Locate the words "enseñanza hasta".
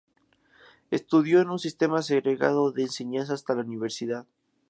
2.81-3.53